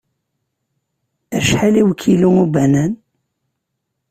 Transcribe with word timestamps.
Acḥal 1.37 1.75
i 1.81 1.83
ukilu 1.89 2.29
n 2.35 2.37
ubanan? 2.43 2.93